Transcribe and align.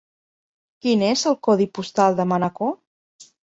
Quin 0.85 1.03
és 1.09 1.27
el 1.33 1.39
codi 1.49 1.69
postal 1.77 2.21
de 2.23 2.29
Manacor? 2.33 2.77